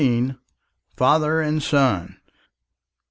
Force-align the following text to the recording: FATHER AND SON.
FATHER 0.97 1.41
AND 1.41 1.61
SON. 1.61 2.15